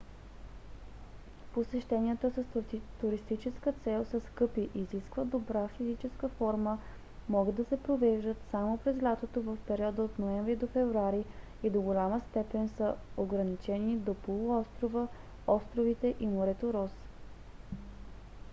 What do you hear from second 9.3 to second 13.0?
в периода от ноември до февруари и до голяма степен са